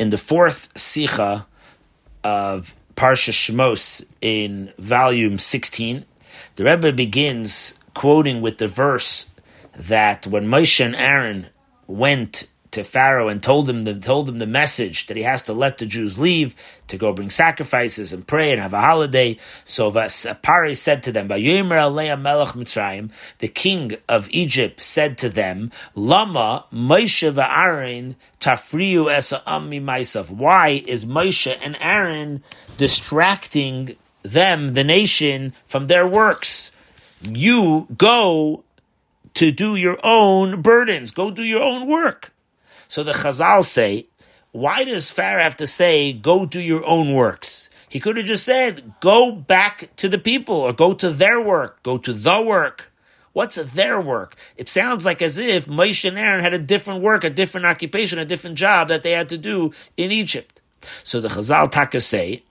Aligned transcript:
in 0.00 0.08
the 0.08 0.18
fourth 0.18 0.70
Sikha 0.78 1.46
of 2.24 2.74
Parsha 2.96 3.32
Shmos 3.34 4.02
in 4.22 4.72
volume 4.78 5.36
16, 5.36 6.06
the 6.56 6.64
Rebbe 6.64 6.90
begins 6.94 7.74
quoting 7.92 8.40
with 8.40 8.56
the 8.56 8.66
verse 8.66 9.28
that 9.74 10.26
when 10.26 10.46
Moshe 10.46 10.82
and 10.82 10.96
Aaron 10.96 11.48
went 11.86 12.46
to 12.72 12.84
Pharaoh 12.84 13.28
and 13.28 13.42
told 13.42 13.68
him 13.68 13.84
the 13.84 13.98
told 13.98 14.28
him 14.28 14.38
the 14.38 14.46
message 14.46 15.06
that 15.06 15.16
he 15.16 15.22
has 15.22 15.42
to 15.44 15.52
let 15.52 15.78
the 15.78 15.86
Jews 15.86 16.18
leave 16.18 16.54
to 16.88 16.96
go 16.96 17.12
bring 17.12 17.30
sacrifices 17.30 18.12
and 18.12 18.26
pray 18.26 18.52
and 18.52 18.60
have 18.60 18.74
a 18.74 18.80
holiday. 18.80 19.38
So 19.64 19.90
Pare 19.90 20.74
said 20.74 21.02
to 21.04 21.12
them, 21.12 21.28
the 21.28 23.50
king 23.54 23.92
of 24.08 24.28
Egypt 24.30 24.80
said 24.80 25.18
to 25.18 25.28
them, 25.28 25.70
Lama 25.94 26.64
tafriu. 28.40 30.30
Why 30.30 30.82
is 30.86 31.04
Moshe 31.04 31.58
and 31.62 31.76
Aaron 31.80 32.42
distracting 32.76 33.96
them, 34.22 34.74
the 34.74 34.84
nation, 34.84 35.54
from 35.66 35.86
their 35.86 36.06
works? 36.06 36.70
You 37.22 37.86
go 37.96 38.64
to 39.34 39.52
do 39.52 39.76
your 39.76 39.98
own 40.02 40.62
burdens. 40.62 41.10
Go 41.10 41.30
do 41.30 41.42
your 41.42 41.62
own 41.62 41.86
work. 41.86 42.32
So 42.90 43.04
the 43.04 43.12
Chazal 43.12 43.62
say, 43.62 44.08
why 44.50 44.82
does 44.82 45.12
Pharaoh 45.12 45.44
have 45.44 45.58
to 45.58 45.66
say, 45.68 46.12
go 46.12 46.44
do 46.44 46.58
your 46.58 46.84
own 46.84 47.14
works? 47.14 47.70
He 47.88 48.00
could 48.00 48.16
have 48.16 48.26
just 48.26 48.44
said, 48.44 48.94
go 48.98 49.30
back 49.30 49.94
to 49.94 50.08
the 50.08 50.18
people 50.18 50.56
or 50.56 50.72
go 50.72 50.94
to 50.94 51.10
their 51.10 51.40
work, 51.40 51.84
go 51.84 51.98
to 51.98 52.12
the 52.12 52.42
work. 52.42 52.90
What's 53.32 53.54
their 53.54 54.00
work? 54.00 54.34
It 54.56 54.68
sounds 54.68 55.04
like 55.06 55.22
as 55.22 55.38
if 55.38 55.66
Moshe 55.66 56.04
and 56.04 56.18
Aaron 56.18 56.40
had 56.40 56.52
a 56.52 56.58
different 56.58 57.00
work, 57.00 57.22
a 57.22 57.30
different 57.30 57.66
occupation, 57.66 58.18
a 58.18 58.24
different 58.24 58.56
job 58.56 58.88
that 58.88 59.04
they 59.04 59.12
had 59.12 59.28
to 59.28 59.38
do 59.38 59.70
in 59.96 60.10
Egypt. 60.10 60.60
So 61.04 61.20
the 61.20 61.28
Chazal 61.28 61.70
Taka 61.70 62.00
say, 62.00 62.42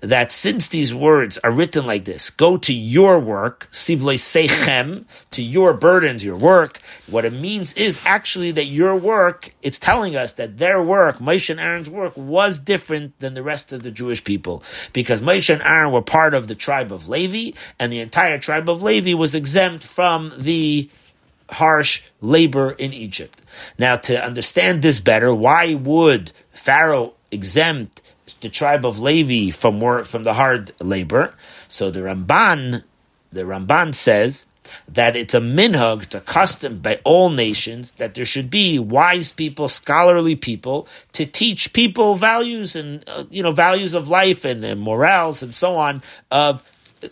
that 0.00 0.32
since 0.32 0.68
these 0.68 0.94
words 0.94 1.38
are 1.38 1.50
written 1.50 1.86
like 1.86 2.04
this, 2.04 2.30
go 2.30 2.56
to 2.58 2.72
your 2.72 3.18
work, 3.18 3.68
sivle 3.70 4.14
sechem, 4.14 5.04
to 5.30 5.42
your 5.42 5.74
burdens, 5.74 6.24
your 6.24 6.36
work, 6.36 6.80
what 7.08 7.24
it 7.24 7.32
means 7.32 7.72
is 7.74 8.00
actually 8.04 8.50
that 8.52 8.66
your 8.66 8.96
work, 8.96 9.54
it's 9.62 9.78
telling 9.78 10.16
us 10.16 10.34
that 10.34 10.58
their 10.58 10.82
work, 10.82 11.18
Moshe 11.18 11.50
and 11.50 11.60
Aaron's 11.60 11.90
work, 11.90 12.16
was 12.16 12.60
different 12.60 13.18
than 13.20 13.34
the 13.34 13.42
rest 13.42 13.72
of 13.72 13.82
the 13.82 13.90
Jewish 13.90 14.22
people. 14.24 14.62
Because 14.92 15.20
Moshe 15.20 15.52
and 15.52 15.62
Aaron 15.62 15.92
were 15.92 16.02
part 16.02 16.34
of 16.34 16.48
the 16.48 16.54
tribe 16.54 16.92
of 16.92 17.08
Levi, 17.08 17.56
and 17.78 17.92
the 17.92 18.00
entire 18.00 18.38
tribe 18.38 18.68
of 18.68 18.82
Levi 18.82 19.14
was 19.14 19.34
exempt 19.34 19.84
from 19.84 20.32
the 20.36 20.88
harsh 21.50 22.02
labor 22.20 22.70
in 22.72 22.92
Egypt. 22.92 23.42
Now, 23.78 23.96
to 23.96 24.24
understand 24.24 24.82
this 24.82 25.00
better, 25.00 25.34
why 25.34 25.74
would 25.74 26.32
Pharaoh 26.52 27.14
exempt 27.30 28.02
the 28.40 28.48
tribe 28.48 28.84
of 28.84 28.98
Levi 28.98 29.50
from 29.50 29.80
work, 29.80 30.06
from 30.06 30.24
the 30.24 30.34
hard 30.34 30.72
labor. 30.80 31.34
So 31.68 31.90
the 31.90 32.00
Ramban, 32.00 32.84
the 33.32 33.42
Ramban 33.42 33.94
says 33.94 34.46
that 34.88 35.16
it's 35.16 35.34
a 35.34 35.40
minhag, 35.40 36.04
it's 36.04 36.14
a 36.14 36.20
custom 36.20 36.78
by 36.78 37.00
all 37.04 37.30
nations 37.30 37.92
that 37.92 38.14
there 38.14 38.24
should 38.24 38.50
be 38.50 38.78
wise 38.78 39.32
people, 39.32 39.68
scholarly 39.68 40.36
people 40.36 40.86
to 41.12 41.26
teach 41.26 41.72
people 41.72 42.14
values 42.14 42.76
and 42.76 43.04
uh, 43.08 43.24
you 43.30 43.42
know 43.42 43.52
values 43.52 43.94
of 43.94 44.08
life 44.08 44.44
and, 44.44 44.64
and 44.64 44.80
morals 44.80 45.42
and 45.42 45.54
so 45.54 45.76
on 45.76 46.02
of 46.30 46.62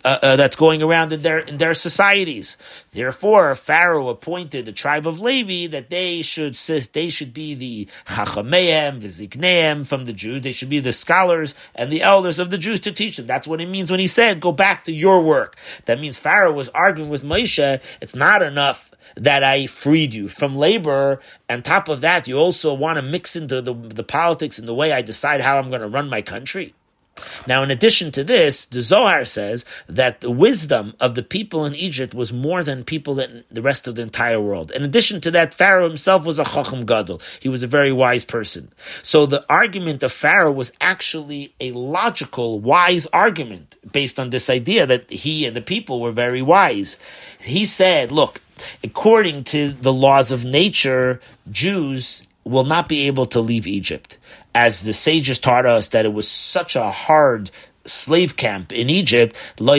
uh, 0.05 0.19
uh, 0.23 0.37
that's 0.37 0.57
going 0.57 0.83
around 0.83 1.13
in 1.13 1.23
their 1.23 1.39
in 1.39 1.59
their 1.59 1.75
societies. 1.75 2.57
Therefore, 2.93 3.55
Pharaoh 3.55 4.09
appointed 4.09 4.67
the 4.67 4.73
tribe 4.73 5.07
of 5.07 5.21
Levi 5.21 5.71
that 5.71 5.91
they 5.91 6.23
should 6.23 6.55
they 6.55 7.11
should 7.11 7.33
be 7.33 7.55
the 7.55 7.89
chachameim, 8.07 9.01
the 9.01 9.09
zikneim 9.09 9.87
from 9.87 10.05
the 10.05 10.13
Jews. 10.13 10.43
They 10.43 10.53
should 10.53 10.69
be 10.69 10.81
the 10.81 10.93
scholars 10.93 11.55
and 11.75 11.91
the 11.91 12.03
elders 12.03 12.39
of 12.39 12.51
the 12.51 12.59
Jews 12.59 12.81
to 12.81 12.93
teach 12.93 13.17
them. 13.17 13.27
That's 13.27 13.49
what 13.49 13.61
it 13.61 13.69
means 13.69 13.91
when 13.91 14.01
he 14.01 14.07
said, 14.07 14.41
"Go 14.41 14.53
back 14.53 14.85
to 14.85 14.93
your 14.93 15.23
work." 15.23 15.57
That 15.87 16.01
means 16.01 16.19
Pharaoh 16.19 16.53
was 16.53 16.69
arguing 16.71 17.11
with 17.11 17.25
Moshe. 17.25 17.81
It's 18.01 18.15
not 18.15 18.43
enough 18.43 18.89
that 19.17 19.43
I 19.43 19.67
freed 19.67 20.15
you 20.15 20.29
from 20.29 20.57
labor. 20.57 21.21
On 21.49 21.63
top 21.63 21.89
of 21.89 22.03
that, 22.03 22.29
you 22.29 22.37
also 22.37 22.75
want 22.75 22.97
to 22.97 23.03
mix 23.03 23.37
into 23.37 23.63
the, 23.63 23.75
the 23.75 24.05
politics 24.05 24.59
and 24.59 24.69
the 24.69 24.75
way 24.75 24.93
I 24.93 25.03
decide 25.03 25.41
how 25.41 25.59
I'm 25.59 25.71
going 25.71 25.81
to 25.81 25.89
run 25.89 26.09
my 26.09 26.23
country. 26.23 26.75
Now, 27.47 27.63
in 27.63 27.71
addition 27.71 28.11
to 28.13 28.25
this, 28.25 28.65
the 28.65 28.83
Zohar 28.83 29.25
says 29.25 29.65
that 29.89 30.21
the 30.21 30.31
wisdom 30.31 30.95
of 31.01 31.15
the 31.15 31.23
people 31.23 31.65
in 31.65 31.75
Egypt 31.75 32.15
was 32.15 32.33
more 32.33 32.63
than 32.63 32.85
people 32.85 33.19
in 33.21 33.45
the 33.51 33.63
rest 33.63 33.89
of 33.89 33.95
the 33.95 34.03
entire 34.03 34.41
world. 34.41 34.71
In 34.71 34.83
addition 34.83 35.21
to 35.23 35.31
that, 35.33 35.55
Pharaoh 35.55 35.89
himself 35.89 36.25
was 36.25 36.39
a 36.39 36.45
Chacham 36.45 36.87
Gadol. 36.87 37.21
He 37.41 37.49
was 37.49 37.63
a 37.63 37.67
very 37.67 37.93
wise 37.93 38.25
person. 38.25 38.71
So 39.03 39.27
the 39.27 39.45
argument 39.49 40.03
of 40.03 40.13
Pharaoh 40.13 40.53
was 40.53 40.73
actually 40.81 41.55
a 41.61 41.73
logical, 41.73 42.61
wise 42.61 43.07
argument 43.13 43.77
based 43.91 44.19
on 44.19 44.31
this 44.31 44.51
idea 44.51 44.87
that 44.87 45.11
he 45.11 45.47
and 45.47 45.57
the 45.57 45.63
people 45.63 46.01
were 46.01 46.13
very 46.13 46.43
wise. 46.43 46.99
He 47.41 47.65
said, 47.65 48.13
look, 48.13 48.41
according 48.83 49.45
to 49.45 49.73
the 49.73 49.93
laws 49.93 50.31
of 50.31 50.45
nature, 50.45 51.21
Jews 51.51 52.27
will 52.45 52.65
not 52.65 52.89
be 52.89 53.07
able 53.07 53.27
to 53.27 53.41
leave 53.41 53.67
Egypt 53.67 54.19
as 54.59 54.83
the 54.83 54.93
sages 54.93 55.39
taught 55.39 55.67
us 55.67 55.87
that 55.89 56.05
it 56.05 56.13
was 56.13 56.29
such 56.29 56.75
a 56.75 56.91
hard 56.91 57.49
slave 57.89 58.37
camp 58.37 58.73
in 58.73 58.91
Egypt, 58.91 59.37
no 59.61 59.73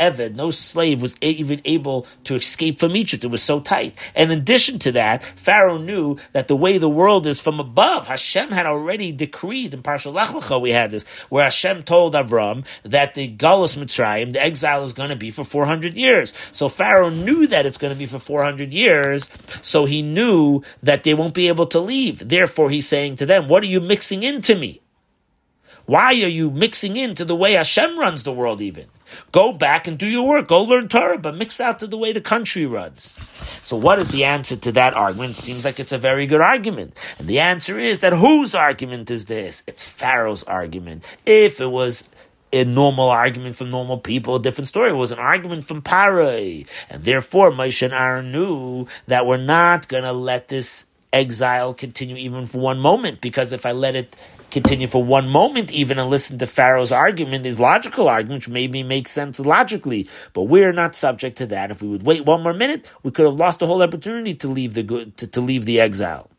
Eved, 0.00 0.34
no 0.34 0.50
slave 0.50 1.02
was 1.02 1.14
even 1.20 1.60
able 1.66 2.06
to 2.24 2.34
escape 2.34 2.78
from 2.78 2.96
Egypt. 2.96 3.22
It 3.22 3.26
was 3.26 3.42
so 3.42 3.60
tight. 3.60 4.12
And 4.14 4.32
in 4.32 4.38
addition 4.38 4.78
to 4.80 4.92
that, 4.92 5.22
Pharaoh 5.22 5.76
knew 5.76 6.16
that 6.32 6.48
the 6.48 6.56
way 6.56 6.78
the 6.78 6.88
world 6.88 7.26
is 7.26 7.40
from 7.40 7.60
above, 7.60 8.06
Hashem 8.06 8.50
had 8.50 8.64
already 8.64 9.12
decreed 9.12 9.74
in 9.74 9.82
Parsha 9.82 10.12
Lech 10.12 10.30
Lecha, 10.30 10.58
we 10.60 10.70
had 10.70 10.90
this, 10.90 11.04
where 11.28 11.44
Hashem 11.44 11.82
told 11.82 12.14
Avram 12.14 12.64
that 12.82 13.14
the 13.14 13.28
Galus 13.28 13.76
Mitzrayim, 13.76 14.32
the 14.32 14.42
exile 14.42 14.84
is 14.84 14.94
going 14.94 15.10
to 15.10 15.16
be 15.16 15.30
for 15.30 15.44
400 15.44 15.94
years. 15.94 16.32
So 16.50 16.68
Pharaoh 16.68 17.10
knew 17.10 17.46
that 17.48 17.66
it's 17.66 17.78
going 17.78 17.92
to 17.92 17.98
be 17.98 18.06
for 18.06 18.18
400 18.18 18.72
years, 18.72 19.28
so 19.60 19.84
he 19.84 20.00
knew 20.00 20.62
that 20.82 21.04
they 21.04 21.12
won't 21.12 21.34
be 21.34 21.48
able 21.48 21.66
to 21.66 21.80
leave. 21.80 22.26
Therefore, 22.26 22.70
he's 22.70 22.88
saying 22.88 23.16
to 23.16 23.26
them, 23.26 23.48
what 23.48 23.62
are 23.62 23.66
you 23.66 23.80
mixing 23.80 24.22
into 24.22 24.56
me? 24.56 24.80
Why 25.90 26.10
are 26.22 26.28
you 26.28 26.52
mixing 26.52 26.96
into 26.96 27.24
the 27.24 27.34
way 27.34 27.54
Hashem 27.54 27.98
runs 27.98 28.22
the 28.22 28.32
world 28.32 28.60
even? 28.60 28.84
Go 29.32 29.52
back 29.52 29.88
and 29.88 29.98
do 29.98 30.06
your 30.06 30.28
work. 30.28 30.46
Go 30.46 30.62
learn 30.62 30.86
Torah, 30.86 31.18
but 31.18 31.34
mix 31.34 31.60
out 31.60 31.80
to 31.80 31.88
the 31.88 31.98
way 31.98 32.12
the 32.12 32.20
country 32.20 32.64
runs. 32.64 33.18
So 33.64 33.76
what 33.76 33.98
is 33.98 34.12
the 34.12 34.22
answer 34.22 34.54
to 34.54 34.70
that 34.70 34.94
argument? 34.94 35.34
Seems 35.34 35.64
like 35.64 35.80
it's 35.80 35.90
a 35.90 35.98
very 35.98 36.26
good 36.26 36.40
argument. 36.40 36.96
And 37.18 37.26
the 37.26 37.40
answer 37.40 37.76
is 37.76 37.98
that 37.98 38.12
whose 38.12 38.54
argument 38.54 39.10
is 39.10 39.26
this? 39.26 39.64
It's 39.66 39.84
Pharaoh's 39.84 40.44
argument. 40.44 41.04
If 41.26 41.60
it 41.60 41.72
was 41.72 42.08
a 42.52 42.64
normal 42.64 43.08
argument 43.08 43.56
from 43.56 43.70
normal 43.70 43.98
people, 43.98 44.36
a 44.36 44.40
different 44.40 44.68
story. 44.68 44.90
It 44.90 44.94
was 44.94 45.10
an 45.10 45.18
argument 45.18 45.64
from 45.64 45.82
Paray. 45.82 46.68
And 46.88 47.02
therefore, 47.02 47.50
Moshe 47.50 47.82
and 47.82 47.92
Aaron 47.92 48.30
knew 48.30 48.86
that 49.08 49.26
we're 49.26 49.38
not 49.38 49.88
going 49.88 50.04
to 50.04 50.12
let 50.12 50.46
this 50.46 50.86
exile 51.12 51.74
continue 51.74 52.14
even 52.14 52.46
for 52.46 52.58
one 52.58 52.78
moment, 52.78 53.20
because 53.20 53.52
if 53.52 53.66
I 53.66 53.72
let 53.72 53.96
it 53.96 54.14
continue 54.50 54.86
for 54.86 55.02
one 55.02 55.28
moment 55.28 55.72
even 55.72 55.98
and 55.98 56.10
listen 56.10 56.38
to 56.38 56.46
Pharaoh's 56.46 56.92
argument, 56.92 57.44
his 57.44 57.60
logical 57.60 58.08
argument, 58.08 58.42
which 58.42 58.48
maybe 58.48 58.82
makes 58.82 59.10
sense 59.10 59.40
logically, 59.40 60.08
but 60.32 60.44
we're 60.44 60.72
not 60.72 60.94
subject 60.94 61.38
to 61.38 61.46
that. 61.46 61.70
If 61.70 61.82
we 61.82 61.88
would 61.88 62.02
wait 62.02 62.24
one 62.24 62.42
more 62.42 62.54
minute, 62.54 62.90
we 63.02 63.10
could 63.10 63.26
have 63.26 63.34
lost 63.34 63.60
the 63.60 63.66
whole 63.66 63.82
opportunity 63.82 64.34
to 64.34 64.48
leave 64.48 64.74
the 64.74 65.12
to, 65.16 65.26
to 65.26 65.40
leave 65.40 65.64
the 65.64 65.80
exile. 65.80 66.30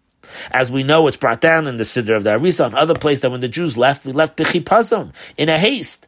As 0.52 0.72
we 0.72 0.84
know, 0.84 1.08
it's 1.08 1.18
brought 1.18 1.42
down 1.42 1.68
in 1.68 1.78
the 1.78 1.84
Siddur 1.84 2.16
of 2.16 2.24
the 2.24 2.32
Arizal, 2.32 2.68
and 2.68 2.76
other 2.76 2.94
place 2.94 3.22
that 3.22 3.32
when 3.32 3.42
the 3.42 3.48
Jews 3.48 3.78
left, 3.78 4.06
we 4.06 4.12
left 4.12 4.38
Bechipazon 4.38 5.14
in 5.38 5.50
a 5.50 5.58
haste. 5.58 6.08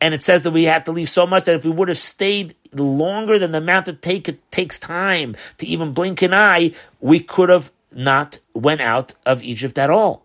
And 0.00 0.12
it 0.12 0.22
says 0.22 0.42
that 0.42 0.50
we 0.50 0.64
had 0.64 0.84
to 0.86 0.92
leave 0.92 1.08
so 1.08 1.26
much 1.26 1.44
that 1.44 1.54
if 1.54 1.64
we 1.64 1.70
would 1.70 1.88
have 1.88 1.96
stayed 1.96 2.54
longer 2.74 3.38
than 3.38 3.52
the 3.52 3.58
amount 3.58 3.86
that 3.86 4.02
take, 4.02 4.28
it 4.28 4.50
takes 4.50 4.78
time 4.78 5.36
to 5.58 5.66
even 5.66 5.92
blink 5.92 6.20
an 6.20 6.34
eye, 6.34 6.72
we 7.00 7.20
could 7.20 7.48
have 7.48 7.70
not 7.94 8.38
went 8.52 8.80
out 8.80 9.14
of 9.24 9.42
Egypt 9.42 9.78
at 9.78 9.90
all. 9.90 10.23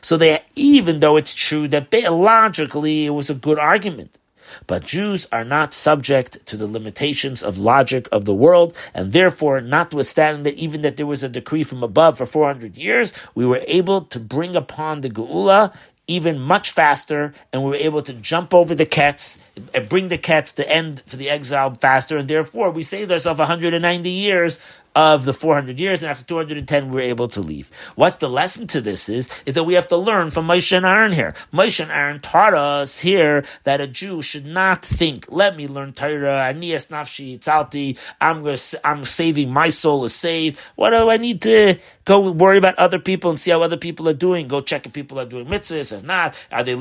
So 0.00 0.16
they, 0.16 0.40
even 0.54 1.00
though 1.00 1.16
it's 1.16 1.34
true 1.34 1.68
that 1.68 1.92
logically 1.92 3.06
it 3.06 3.10
was 3.10 3.30
a 3.30 3.34
good 3.34 3.58
argument, 3.58 4.18
but 4.66 4.84
Jews 4.84 5.26
are 5.32 5.44
not 5.44 5.74
subject 5.74 6.44
to 6.46 6.56
the 6.56 6.66
limitations 6.66 7.42
of 7.42 7.58
logic 7.58 8.08
of 8.12 8.24
the 8.24 8.34
world, 8.34 8.76
and 8.94 9.12
therefore, 9.12 9.60
notwithstanding 9.60 10.44
that 10.44 10.54
even 10.54 10.82
that 10.82 10.96
there 10.96 11.06
was 11.06 11.22
a 11.22 11.28
decree 11.28 11.64
from 11.64 11.82
above 11.82 12.18
for 12.18 12.26
400 12.26 12.76
years, 12.76 13.12
we 13.34 13.44
were 13.44 13.62
able 13.66 14.02
to 14.02 14.20
bring 14.20 14.56
upon 14.56 15.00
the 15.00 15.10
Geula 15.10 15.74
even 16.08 16.38
much 16.38 16.70
faster, 16.70 17.34
and 17.52 17.64
we 17.64 17.70
were 17.70 17.76
able 17.76 18.02
to 18.02 18.12
jump 18.12 18.54
over 18.54 18.74
the 18.74 18.86
Ketz 18.86 19.38
and 19.74 19.88
bring 19.88 20.06
the 20.08 20.18
Ketz 20.18 20.54
to 20.54 20.70
end 20.70 21.02
for 21.06 21.16
the 21.16 21.28
exile 21.28 21.74
faster, 21.74 22.16
and 22.16 22.28
therefore 22.28 22.70
we 22.70 22.84
saved 22.84 23.10
ourselves 23.10 23.40
190 23.40 24.08
years 24.08 24.60
of 24.96 25.26
the 25.26 25.34
400 25.34 25.78
years, 25.78 26.02
and 26.02 26.10
after 26.10 26.24
210, 26.24 26.90
we 26.90 27.02
are 27.02 27.04
able 27.04 27.28
to 27.28 27.40
leave. 27.42 27.70
What's 27.96 28.16
the 28.16 28.30
lesson 28.30 28.66
to 28.68 28.80
this 28.80 29.10
is, 29.10 29.28
is 29.44 29.54
that 29.54 29.64
we 29.64 29.74
have 29.74 29.88
to 29.88 29.96
learn 29.96 30.30
from 30.30 30.48
Moshe 30.48 30.74
and 30.74 30.86
Aaron 30.86 31.12
here. 31.12 31.34
Moshe 31.52 31.80
and 31.80 31.92
Aaron 31.92 32.20
taught 32.20 32.54
us 32.54 32.98
here 33.00 33.44
that 33.64 33.82
a 33.82 33.86
Jew 33.86 34.22
should 34.22 34.46
not 34.46 34.82
think, 34.82 35.26
let 35.28 35.54
me 35.54 35.68
learn 35.68 35.92
Torah, 35.92 36.50
Anias 36.50 36.88
Nafshi, 36.88 37.38
Tzalti, 37.38 37.98
I'm 38.22 38.42
gonna, 38.42 38.56
I'm 38.84 39.04
saving, 39.04 39.52
my 39.52 39.68
soul 39.68 40.06
is 40.06 40.14
saved. 40.14 40.58
What 40.76 40.90
do 40.90 41.10
I 41.10 41.18
need 41.18 41.42
to, 41.42 41.76
Go 42.06 42.30
worry 42.30 42.56
about 42.56 42.76
other 42.78 42.98
people 42.98 43.28
and 43.28 43.38
see 43.38 43.50
how 43.50 43.60
other 43.60 43.76
people 43.76 44.08
are 44.08 44.14
doing. 44.14 44.48
Go 44.48 44.62
check 44.62 44.86
if 44.86 44.94
people 44.94 45.20
are 45.20 45.26
doing 45.26 45.46
mitzvahs 45.46 45.96
or 45.96 46.02
not. 46.04 46.34
Are 46.50 46.64
they, 46.64 46.74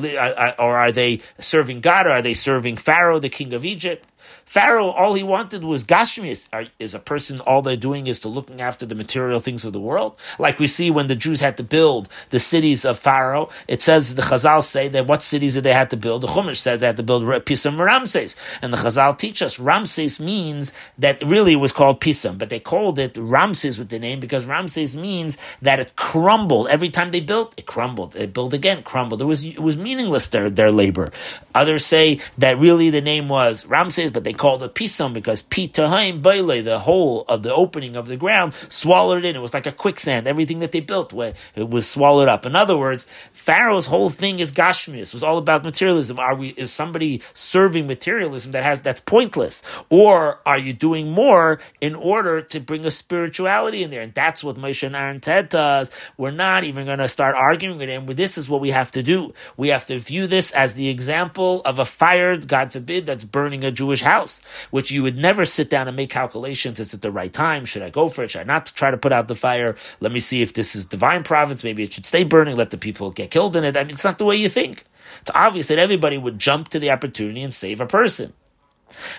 or 0.57 0.77
are 0.77 0.91
they 0.93 1.19
serving 1.39 1.81
God 1.81 2.07
or 2.07 2.11
are 2.11 2.21
they 2.21 2.33
serving 2.33 2.77
Pharaoh, 2.77 3.19
the 3.19 3.27
king 3.29 3.53
of 3.53 3.65
Egypt? 3.65 4.07
Pharaoh, 4.45 4.89
all 4.89 5.13
he 5.13 5.23
wanted 5.23 5.63
was 5.63 5.83
gashmias. 5.83 6.47
Is 6.79 6.95
a 6.95 6.99
person 6.99 7.39
all 7.41 7.61
they're 7.61 7.75
doing 7.75 8.07
is 8.07 8.19
to 8.21 8.27
looking 8.27 8.61
after 8.61 8.85
the 8.85 8.95
material 8.95 9.39
things 9.39 9.65
of 9.65 9.73
the 9.73 9.79
world? 9.79 10.19
Like 10.39 10.59
we 10.59 10.67
see 10.67 10.89
when 10.89 11.07
the 11.07 11.15
Jews 11.15 11.41
had 11.41 11.57
to 11.57 11.63
build 11.63 12.09
the 12.29 12.39
cities 12.39 12.85
of 12.85 12.97
Pharaoh, 12.97 13.49
it 13.67 13.81
says 13.81 14.15
the 14.15 14.21
Chazal 14.23 14.63
say 14.63 14.87
that 14.89 15.07
what 15.07 15.21
cities 15.21 15.55
did 15.55 15.63
they 15.63 15.73
had 15.73 15.89
to 15.91 15.97
build? 15.97 16.21
The 16.21 16.27
Chumash 16.27 16.57
says 16.57 16.79
they 16.79 16.87
had 16.87 16.97
to 16.97 17.03
build 17.03 17.23
Pisam 17.23 17.79
Ramses, 17.79 18.35
and 18.61 18.71
the 18.73 18.77
Chazal 18.77 19.17
teach 19.17 19.41
us 19.41 19.59
Ramses 19.59 20.19
means 20.19 20.73
that 20.97 21.21
really 21.23 21.53
it 21.53 21.57
was 21.57 21.71
called 21.71 22.01
Pisam, 22.01 22.37
but 22.37 22.49
they 22.49 22.59
called 22.59 22.97
it 22.97 23.17
Ramses 23.17 23.77
with 23.77 23.89
the 23.89 23.99
name 23.99 24.19
because 24.19 24.45
Ramses 24.45 24.95
means 24.95 25.14
that 25.61 25.79
it 25.79 25.95
crumbled 25.95 26.67
every 26.67 26.89
time 26.89 27.11
they 27.11 27.21
built. 27.21 27.53
It 27.57 27.65
crumbled. 27.65 28.13
They 28.13 28.25
built 28.25 28.53
again, 28.53 28.83
crumbled. 28.83 29.21
It 29.21 29.25
was 29.25 29.45
it 29.45 29.59
was 29.59 29.77
meaningless 29.77 30.27
their 30.29 30.49
their 30.49 30.71
labor. 30.71 31.11
Others 31.53 31.85
say 31.85 32.19
that 32.37 32.57
really 32.57 32.89
the 32.89 33.01
name 33.01 33.29
was 33.29 33.65
Ramses, 33.65 34.11
but 34.11 34.23
they 34.23 34.33
called 34.33 34.61
it 34.63 34.75
Pisam 34.75 35.13
because 35.13 35.41
Pitahaim 35.41 36.21
Baile, 36.21 36.63
the 36.63 36.79
whole 36.79 37.23
of 37.27 37.43
the 37.43 37.53
opening 37.53 37.95
of 37.95 38.07
the 38.07 38.17
ground, 38.17 38.53
swallowed 38.69 39.23
it 39.23 39.29
in. 39.29 39.35
It 39.35 39.39
was 39.39 39.53
like 39.53 39.65
a 39.65 39.71
quicksand. 39.71 40.27
Everything 40.27 40.59
that 40.59 40.71
they 40.71 40.81
built, 40.81 41.13
it 41.13 41.69
was 41.69 41.87
swallowed 41.89 42.27
up. 42.27 42.45
In 42.45 42.55
other 42.55 42.77
words, 42.77 43.07
Pharaoh's 43.31 43.85
whole 43.85 44.09
thing 44.09 44.39
is 44.39 44.51
Gashmias. 44.51 45.07
It 45.07 45.13
was 45.13 45.23
all 45.23 45.37
about 45.37 45.63
materialism. 45.63 46.19
Are 46.19 46.35
we, 46.35 46.49
is 46.49 46.71
somebody 46.71 47.21
serving 47.33 47.87
materialism 47.87 48.51
that 48.51 48.63
has, 48.63 48.81
that's 48.81 48.99
pointless? 48.99 49.63
Or 49.89 50.39
are 50.45 50.57
you 50.57 50.73
doing 50.73 51.11
more 51.11 51.59
in 51.79 51.95
order 51.95 52.41
to 52.41 52.59
bring 52.59 52.85
a 52.85 52.91
spirituality 52.91 53.83
in 53.83 53.91
there? 53.91 54.01
And 54.01 54.13
that's 54.13 54.43
what 54.43 54.57
Moshe 54.57 54.85
and 54.85 54.95
Does. 55.13 55.91
We're 56.17 56.31
not 56.31 56.63
even 56.63 56.85
going 56.85 56.99
to 56.99 57.07
start 57.07 57.35
arguing 57.35 57.77
with 57.77 57.89
him. 57.89 58.05
This 58.05 58.37
is 58.37 58.49
what 58.49 58.61
we 58.61 58.71
have 58.71 58.91
to 58.91 59.03
do. 59.03 59.33
We 59.57 59.69
have 59.69 59.85
to 59.87 59.99
view 59.99 60.27
this 60.27 60.51
as 60.51 60.73
the 60.73 60.89
example 60.89 61.61
of 61.63 61.79
a 61.79 61.85
fire, 61.85 62.37
God 62.37 62.73
forbid, 62.73 63.05
that's 63.05 63.23
burning 63.23 63.63
a 63.63 63.71
Jewish 63.71 64.01
house, 64.01 64.41
which 64.71 64.91
you 64.91 65.03
would 65.03 65.17
never 65.17 65.45
sit 65.45 65.69
down 65.69 65.87
and 65.87 65.95
make 65.95 66.09
calculations. 66.09 66.79
Is 66.79 66.93
it 66.93 67.01
the 67.01 67.11
right 67.11 67.31
time? 67.31 67.65
Should 67.65 67.81
I 67.81 67.89
go 67.89 68.09
for 68.09 68.23
it? 68.23 68.31
Should 68.31 68.41
I 68.41 68.45
not 68.45 68.67
try 68.67 68.91
to 68.91 68.97
put 68.97 69.13
out 69.13 69.27
the 69.27 69.35
fire? 69.35 69.75
Let 69.99 70.11
me 70.11 70.19
see 70.19 70.41
if 70.41 70.53
this 70.53 70.75
is 70.75 70.85
divine 70.85 71.23
providence. 71.23 71.63
Maybe 71.63 71.83
it 71.83 71.93
should 71.93 72.05
stay 72.05 72.23
burning. 72.23 72.55
Let 72.55 72.71
the 72.71 72.77
people 72.77 73.11
get 73.11 73.31
killed 73.31 73.55
in 73.55 73.63
it. 73.63 73.77
I 73.77 73.83
mean, 73.83 73.93
it's 73.93 74.03
not 74.03 74.17
the 74.17 74.25
way 74.25 74.35
you 74.35 74.49
think. 74.49 74.85
It's 75.21 75.31
obvious 75.33 75.67
that 75.67 75.79
everybody 75.79 76.17
would 76.17 76.39
jump 76.39 76.69
to 76.69 76.79
the 76.79 76.91
opportunity 76.91 77.41
and 77.41 77.53
save 77.53 77.81
a 77.81 77.85
person. 77.85 78.33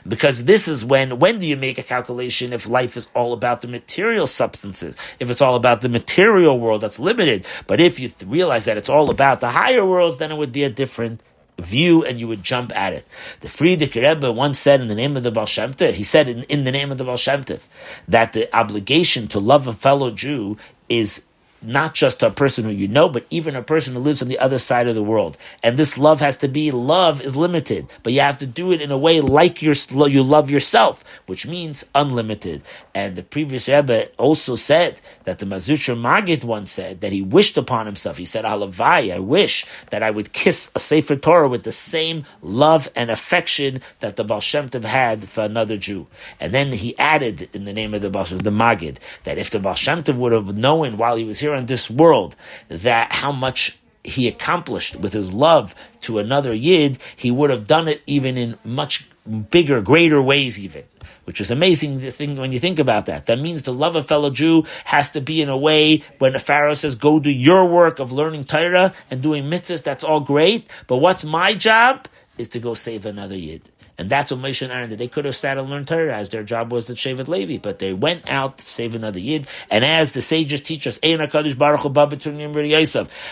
Because 0.06 0.44
this 0.44 0.68
is 0.68 0.84
when, 0.84 1.18
when 1.18 1.38
do 1.38 1.46
you 1.46 1.56
make 1.56 1.78
a 1.78 1.82
calculation 1.82 2.52
if 2.52 2.68
life 2.68 2.96
is 2.96 3.08
all 3.14 3.32
about 3.32 3.60
the 3.60 3.68
material 3.68 4.26
substances? 4.26 4.96
If 5.20 5.30
it's 5.30 5.42
all 5.42 5.56
about 5.56 5.80
the 5.80 5.88
material 5.88 6.58
world 6.58 6.80
that's 6.80 6.98
limited. 6.98 7.46
But 7.66 7.80
if 7.80 7.98
you 7.98 8.12
realize 8.24 8.64
that 8.64 8.76
it's 8.76 8.88
all 8.88 9.10
about 9.10 9.40
the 9.40 9.50
higher 9.50 9.84
worlds, 9.84 10.18
then 10.18 10.32
it 10.32 10.36
would 10.36 10.52
be 10.52 10.64
a 10.64 10.70
different 10.70 11.20
view 11.58 12.04
and 12.04 12.20
you 12.20 12.28
would 12.28 12.42
jump 12.42 12.74
at 12.76 12.92
it. 12.92 13.06
The 13.40 13.48
Frierdiker 13.48 14.02
Rebbe 14.02 14.30
once 14.30 14.58
said 14.58 14.80
in 14.80 14.88
the 14.88 14.94
name 14.94 15.16
of 15.16 15.22
the 15.22 15.30
Baal 15.30 15.46
Shem 15.46 15.74
Tov, 15.74 15.94
he 15.94 16.04
said 16.04 16.28
in, 16.28 16.42
in 16.44 16.64
the 16.64 16.72
name 16.72 16.90
of 16.90 16.98
the 16.98 17.04
Baal 17.04 17.16
Shem 17.16 17.44
Tov, 17.44 17.62
that 18.06 18.32
the 18.32 18.54
obligation 18.54 19.28
to 19.28 19.40
love 19.40 19.66
a 19.66 19.72
fellow 19.72 20.10
Jew 20.10 20.56
is 20.88 21.24
not 21.66 21.94
just 21.94 22.22
a 22.22 22.30
person 22.30 22.64
who 22.64 22.70
you 22.70 22.88
know, 22.88 23.08
but 23.08 23.26
even 23.30 23.56
a 23.56 23.62
person 23.62 23.94
who 23.94 24.00
lives 24.00 24.22
on 24.22 24.28
the 24.28 24.38
other 24.38 24.58
side 24.58 24.88
of 24.88 24.94
the 24.94 25.02
world. 25.02 25.36
And 25.62 25.78
this 25.78 25.98
love 25.98 26.20
has 26.20 26.36
to 26.38 26.48
be 26.48 26.70
love 26.70 27.20
is 27.20 27.36
limited, 27.36 27.88
but 28.02 28.12
you 28.12 28.20
have 28.20 28.38
to 28.38 28.46
do 28.46 28.72
it 28.72 28.80
in 28.80 28.90
a 28.90 28.98
way 28.98 29.20
like 29.20 29.62
you 29.62 29.74
you 30.06 30.22
love 30.22 30.50
yourself, 30.50 31.04
which 31.26 31.46
means 31.46 31.84
unlimited. 31.94 32.62
And 32.94 33.16
the 33.16 33.22
previous 33.22 33.68
Rebbe 33.68 34.08
also 34.16 34.56
said 34.56 35.00
that 35.24 35.38
the 35.38 35.46
Mezritcher 35.46 35.96
Magid 35.96 36.44
once 36.44 36.70
said 36.70 37.00
that 37.00 37.12
he 37.12 37.22
wished 37.22 37.56
upon 37.56 37.86
himself. 37.86 38.16
He 38.16 38.24
said, 38.24 38.44
"Alavai, 38.44 39.12
I 39.14 39.18
wish 39.18 39.66
that 39.90 40.02
I 40.02 40.10
would 40.10 40.32
kiss 40.32 40.70
a 40.74 40.78
Sefer 40.78 41.16
Torah 41.16 41.48
with 41.48 41.64
the 41.64 41.72
same 41.72 42.24
love 42.42 42.88
and 42.94 43.10
affection 43.10 43.80
that 44.00 44.16
the 44.16 44.24
Baal 44.24 44.40
Shem 44.40 44.68
Tov 44.68 44.84
had 44.84 45.28
for 45.28 45.42
another 45.42 45.76
Jew." 45.76 46.06
And 46.40 46.54
then 46.54 46.72
he 46.72 46.96
added 46.98 47.48
in 47.52 47.64
the 47.64 47.74
name 47.74 47.94
of 47.94 48.02
the 48.02 48.10
Baal 48.10 48.24
the 48.24 48.50
Magid 48.50 48.98
that 49.24 49.38
if 49.38 49.50
the 49.50 49.58
Baal 49.58 49.74
Shem 49.74 50.02
Tov 50.02 50.16
would 50.16 50.32
have 50.32 50.56
known 50.56 50.96
while 50.96 51.16
he 51.16 51.24
was 51.24 51.40
here 51.40 51.55
in 51.56 51.66
this 51.66 51.90
world 51.90 52.36
that 52.68 53.12
how 53.12 53.32
much 53.32 53.78
he 54.04 54.28
accomplished 54.28 54.96
with 54.96 55.12
his 55.12 55.32
love 55.32 55.74
to 56.02 56.18
another 56.18 56.54
yid, 56.54 56.98
he 57.16 57.30
would 57.30 57.50
have 57.50 57.66
done 57.66 57.88
it 57.88 58.02
even 58.06 58.36
in 58.36 58.56
much 58.64 59.08
bigger, 59.50 59.80
greater 59.82 60.22
ways, 60.22 60.58
even. 60.58 60.84
Which 61.24 61.40
is 61.40 61.50
amazing 61.50 62.00
to 62.00 62.12
think 62.12 62.38
when 62.38 62.52
you 62.52 62.60
think 62.60 62.78
about 62.78 63.06
that. 63.06 63.26
That 63.26 63.40
means 63.40 63.62
to 63.62 63.72
love 63.72 63.96
a 63.96 64.02
fellow 64.02 64.30
Jew 64.30 64.64
has 64.84 65.10
to 65.10 65.20
be 65.20 65.42
in 65.42 65.48
a 65.48 65.58
way 65.58 66.02
when 66.18 66.34
the 66.34 66.38
Pharaoh 66.38 66.74
says, 66.74 66.94
"Go 66.94 67.18
do 67.18 67.30
your 67.30 67.66
work 67.66 67.98
of 67.98 68.12
learning 68.12 68.44
Torah 68.44 68.94
and 69.10 69.22
doing 69.22 69.44
mitzvahs." 69.44 69.82
That's 69.82 70.04
all 70.04 70.20
great, 70.20 70.70
but 70.86 70.98
what's 70.98 71.24
my 71.24 71.54
job 71.54 72.06
is 72.38 72.46
to 72.48 72.60
go 72.60 72.74
save 72.74 73.04
another 73.04 73.36
yid. 73.36 73.70
And 73.98 74.10
that's 74.10 74.30
what 74.30 74.40
Moshe 74.40 74.62
and 74.62 74.72
Aaron 74.72 74.90
did. 74.90 74.98
They 74.98 75.08
could 75.08 75.24
have 75.24 75.36
sat 75.36 75.56
and 75.56 75.70
learned 75.70 75.88
Torah 75.88 76.14
as 76.14 76.28
their 76.28 76.42
job 76.42 76.70
was 76.70 76.86
to 76.86 76.92
Shevet 76.92 77.28
Levi, 77.28 77.58
but 77.58 77.78
they 77.78 77.92
went 77.92 78.28
out 78.28 78.58
to 78.58 78.64
save 78.64 78.94
another 78.94 79.18
Yid. 79.18 79.46
And 79.70 79.84
as 79.84 80.12
the 80.12 80.20
sages 80.20 80.60
teach 80.60 80.86
us, 80.86 80.98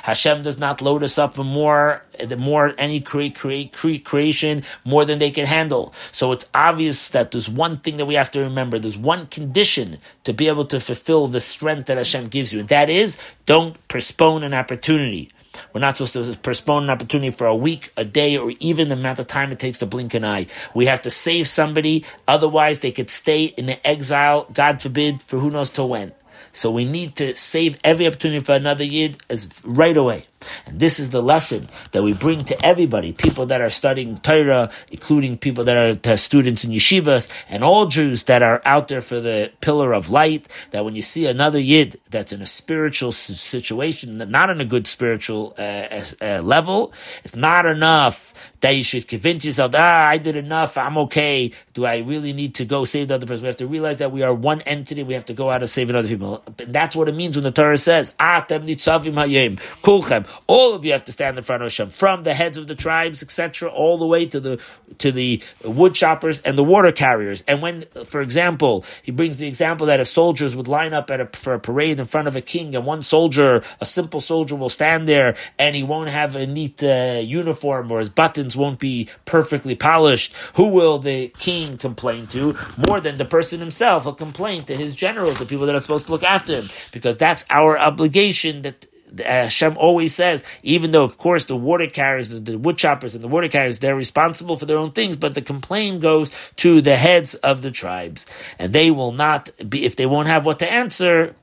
Hashem 0.02 0.42
does 0.42 0.58
not 0.58 0.82
load 0.82 1.02
us 1.02 1.18
up 1.18 1.34
for 1.34 1.44
more, 1.44 2.02
the 2.18 2.36
more 2.36 2.74
any 2.78 3.00
create, 3.00 3.34
create 3.34 4.04
creation, 4.04 4.62
more 4.84 5.04
than 5.04 5.18
they 5.18 5.30
can 5.30 5.46
handle. 5.46 5.92
So 6.12 6.32
it's 6.32 6.48
obvious 6.54 7.10
that 7.10 7.30
there's 7.30 7.48
one 7.48 7.78
thing 7.78 7.98
that 7.98 8.06
we 8.06 8.14
have 8.14 8.30
to 8.30 8.40
remember. 8.40 8.78
There's 8.78 8.96
one 8.96 9.26
condition 9.26 9.98
to 10.24 10.32
be 10.32 10.48
able 10.48 10.64
to 10.66 10.80
fulfill 10.80 11.28
the 11.28 11.40
strength 11.40 11.86
that 11.86 11.98
Hashem 11.98 12.28
gives 12.28 12.52
you. 12.54 12.60
And 12.60 12.68
that 12.70 12.88
is, 12.88 13.18
don't 13.44 13.76
postpone 13.88 14.42
an 14.42 14.54
opportunity. 14.54 15.30
We're 15.72 15.80
not 15.80 15.96
supposed 15.96 16.32
to 16.32 16.38
postpone 16.38 16.84
an 16.84 16.90
opportunity 16.90 17.30
for 17.30 17.46
a 17.46 17.56
week, 17.56 17.92
a 17.96 18.04
day, 18.04 18.36
or 18.36 18.52
even 18.60 18.88
the 18.88 18.94
amount 18.94 19.18
of 19.18 19.26
time 19.26 19.52
it 19.52 19.58
takes 19.58 19.78
to 19.78 19.86
blink 19.86 20.14
an 20.14 20.24
eye. 20.24 20.46
We 20.74 20.86
have 20.86 21.02
to 21.02 21.10
save 21.10 21.46
somebody, 21.46 22.04
otherwise 22.28 22.80
they 22.80 22.92
could 22.92 23.10
stay 23.10 23.44
in 23.44 23.66
the 23.66 23.86
exile, 23.86 24.48
God 24.52 24.82
forbid, 24.82 25.22
for 25.22 25.38
who 25.38 25.50
knows 25.50 25.70
till 25.70 25.88
when. 25.88 26.12
So 26.52 26.70
we 26.70 26.84
need 26.84 27.16
to 27.16 27.34
save 27.34 27.78
every 27.82 28.06
opportunity 28.06 28.44
for 28.44 28.52
another 28.52 28.84
Yid 28.84 29.18
as 29.28 29.48
right 29.64 29.96
away. 29.96 30.26
And 30.66 30.78
this 30.80 30.98
is 30.98 31.10
the 31.10 31.22
lesson 31.22 31.68
that 31.92 32.02
we 32.02 32.12
bring 32.12 32.40
to 32.44 32.64
everybody, 32.64 33.12
people 33.12 33.46
that 33.46 33.60
are 33.60 33.70
studying 33.70 34.18
Torah, 34.20 34.70
including 34.90 35.38
people 35.38 35.64
that 35.64 36.06
are 36.06 36.16
students 36.16 36.64
in 36.64 36.70
yeshivas, 36.70 37.28
and 37.48 37.64
all 37.64 37.86
Jews 37.86 38.24
that 38.24 38.42
are 38.42 38.62
out 38.64 38.88
there 38.88 39.00
for 39.02 39.20
the 39.20 39.52
pillar 39.60 39.92
of 39.92 40.10
light, 40.10 40.48
that 40.70 40.84
when 40.84 40.94
you 40.94 41.02
see 41.02 41.26
another 41.26 41.58
Yid 41.58 42.00
that's 42.10 42.32
in 42.32 42.42
a 42.42 42.46
spiritual 42.46 43.12
situation, 43.12 44.18
not 44.30 44.50
in 44.50 44.60
a 44.60 44.64
good 44.64 44.86
spiritual 44.86 45.54
uh, 45.58 46.02
uh, 46.20 46.40
level, 46.42 46.92
it's 47.24 47.36
not 47.36 47.66
enough 47.66 48.34
that 48.64 48.74
you 48.74 48.82
should 48.82 49.06
convince 49.06 49.44
yourself, 49.44 49.72
ah, 49.74 50.06
I 50.06 50.16
did 50.16 50.36
enough, 50.36 50.78
I'm 50.78 50.96
okay. 50.96 51.52
Do 51.74 51.84
I 51.84 51.98
really 51.98 52.32
need 52.32 52.54
to 52.54 52.64
go 52.64 52.86
save 52.86 53.08
the 53.08 53.16
other 53.16 53.26
person? 53.26 53.42
We 53.42 53.48
have 53.48 53.56
to 53.56 53.66
realize 53.66 53.98
that 53.98 54.10
we 54.10 54.22
are 54.22 54.32
one 54.32 54.62
entity, 54.62 55.02
we 55.02 55.12
have 55.12 55.26
to 55.26 55.34
go 55.34 55.50
out 55.50 55.60
and 55.60 55.68
save 55.68 55.90
other 55.90 56.08
people. 56.08 56.42
And 56.58 56.74
that's 56.74 56.96
what 56.96 57.06
it 57.08 57.14
means 57.14 57.36
when 57.36 57.44
the 57.44 57.50
Torah 57.50 57.76
says, 57.76 58.14
Atem 58.18 58.66
nitzavim 58.66 59.12
hayom, 59.12 59.56
kulchem. 59.82 60.26
All 60.46 60.74
of 60.74 60.84
you 60.84 60.92
have 60.92 61.04
to 61.04 61.12
stand 61.12 61.38
in 61.38 61.44
front 61.44 61.62
of 61.62 61.66
Hashem, 61.66 61.90
from 61.90 62.22
the 62.22 62.34
heads 62.34 62.58
of 62.58 62.66
the 62.66 62.74
tribes, 62.74 63.22
etc., 63.22 63.68
all 63.68 63.98
the 63.98 64.06
way 64.06 64.26
to 64.26 64.40
the 64.40 64.60
to 64.98 65.10
the 65.12 65.42
wood 65.64 65.94
choppers 65.94 66.40
and 66.40 66.56
the 66.56 66.64
water 66.64 66.92
carriers. 66.92 67.42
And 67.48 67.62
when, 67.62 67.82
for 68.06 68.20
example, 68.20 68.84
he 69.02 69.10
brings 69.10 69.38
the 69.38 69.48
example 69.48 69.86
that 69.86 70.00
if 70.00 70.06
soldiers 70.06 70.54
would 70.54 70.68
line 70.68 70.92
up 70.92 71.10
at 71.10 71.20
a, 71.20 71.26
for 71.26 71.54
a 71.54 71.60
parade 71.60 71.98
in 71.98 72.06
front 72.06 72.28
of 72.28 72.36
a 72.36 72.40
king, 72.40 72.74
and 72.76 72.86
one 72.86 73.02
soldier, 73.02 73.62
a 73.80 73.86
simple 73.86 74.20
soldier, 74.20 74.56
will 74.56 74.68
stand 74.68 75.08
there 75.08 75.36
and 75.58 75.74
he 75.74 75.82
won't 75.82 76.10
have 76.10 76.36
a 76.36 76.46
neat 76.46 76.82
uh, 76.82 77.20
uniform 77.22 77.90
or 77.90 77.98
his 77.98 78.10
buttons 78.10 78.56
won't 78.56 78.78
be 78.78 79.08
perfectly 79.24 79.74
polished. 79.74 80.32
Who 80.54 80.68
will 80.68 80.98
the 80.98 81.28
king 81.28 81.78
complain 81.78 82.26
to 82.28 82.56
more 82.88 83.00
than 83.00 83.18
the 83.18 83.24
person 83.24 83.60
himself? 83.60 84.04
He'll 84.04 84.14
complain 84.14 84.64
to 84.64 84.76
his 84.76 84.94
generals, 84.94 85.38
the 85.38 85.46
people 85.46 85.66
that 85.66 85.74
are 85.74 85.80
supposed 85.80 86.06
to 86.06 86.12
look 86.12 86.22
after 86.22 86.56
him, 86.56 86.66
because 86.92 87.16
that's 87.16 87.44
our 87.50 87.78
obligation 87.78 88.62
that 88.62 88.86
Hashem 89.18 89.76
always 89.76 90.14
says, 90.14 90.44
even 90.62 90.90
though, 90.90 91.04
of 91.04 91.18
course, 91.18 91.44
the 91.44 91.56
water 91.56 91.86
carriers, 91.86 92.28
the, 92.28 92.40
the 92.40 92.58
wood 92.58 92.78
choppers 92.78 93.14
and 93.14 93.22
the 93.22 93.28
water 93.28 93.48
carriers, 93.48 93.78
they're 93.78 93.96
responsible 93.96 94.56
for 94.56 94.66
their 94.66 94.78
own 94.78 94.92
things, 94.92 95.16
but 95.16 95.34
the 95.34 95.42
complaint 95.42 96.00
goes 96.00 96.32
to 96.56 96.80
the 96.80 96.96
heads 96.96 97.34
of 97.36 97.62
the 97.62 97.70
tribes. 97.70 98.26
And 98.58 98.72
they 98.72 98.90
will 98.90 99.12
not 99.12 99.50
be, 99.68 99.84
if 99.84 99.96
they 99.96 100.06
won't 100.06 100.28
have 100.28 100.46
what 100.46 100.58
to 100.60 100.70
answer, 100.70 101.34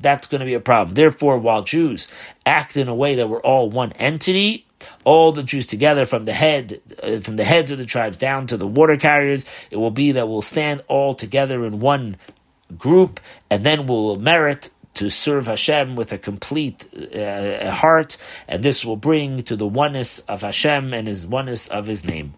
that's 0.00 0.26
going 0.26 0.40
to 0.40 0.46
be 0.46 0.54
a 0.54 0.60
problem. 0.60 0.94
Therefore, 0.94 1.38
while 1.38 1.62
Jews 1.62 2.08
act 2.46 2.76
in 2.76 2.88
a 2.88 2.94
way 2.94 3.14
that 3.16 3.28
we're 3.28 3.42
all 3.42 3.68
one 3.70 3.92
entity, 3.92 4.66
all 5.04 5.32
the 5.32 5.42
Jews 5.42 5.66
together 5.66 6.04
from 6.04 6.24
the 6.24 6.32
head, 6.32 6.80
uh, 7.02 7.20
from 7.20 7.36
the 7.36 7.44
heads 7.44 7.70
of 7.70 7.78
the 7.78 7.86
tribes 7.86 8.16
down 8.16 8.46
to 8.46 8.56
the 8.56 8.66
water 8.66 8.96
carriers, 8.96 9.44
it 9.70 9.76
will 9.76 9.90
be 9.90 10.12
that 10.12 10.28
we'll 10.28 10.42
stand 10.42 10.82
all 10.88 11.14
together 11.14 11.64
in 11.64 11.80
one 11.80 12.16
group, 12.76 13.18
and 13.50 13.64
then 13.64 13.86
we'll 13.86 14.16
merit 14.16 14.70
to 14.98 15.10
serve 15.10 15.46
Hashem 15.46 15.94
with 15.94 16.12
a 16.12 16.18
complete 16.18 16.86
uh, 17.14 17.70
heart, 17.70 18.16
and 18.48 18.64
this 18.64 18.84
will 18.84 18.96
bring 18.96 19.44
to 19.44 19.54
the 19.54 19.66
oneness 19.66 20.18
of 20.20 20.42
Hashem 20.42 20.92
and 20.92 21.06
His 21.06 21.24
oneness 21.24 21.68
of 21.68 21.86
His 21.86 22.04
name. 22.04 22.34